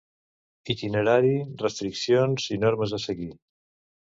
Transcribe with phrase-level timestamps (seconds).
[0.73, 3.33] Itinerari, restriccions i normes a seguir.